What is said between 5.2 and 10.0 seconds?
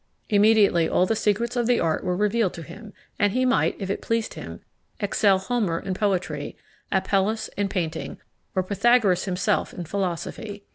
Homer in poetry, Apelles in painting, or Pythagoras himself in